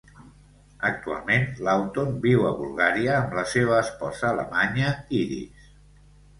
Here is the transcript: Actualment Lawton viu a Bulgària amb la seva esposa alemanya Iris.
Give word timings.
Actualment 0.87 1.45
Lawton 1.67 2.17
viu 2.25 2.49
a 2.49 2.55
Bulgària 2.63 3.13
amb 3.19 3.37
la 3.43 3.45
seva 3.53 3.79
esposa 3.85 4.29
alemanya 4.33 4.99
Iris. 5.23 5.73